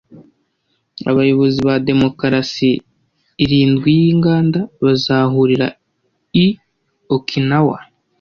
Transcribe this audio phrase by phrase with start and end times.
[1.09, 2.69] Abayobozi ba demokarasi
[3.43, 5.67] irindwi y’inganda bazahurira
[6.43, 6.45] i
[7.15, 7.77] Okinawa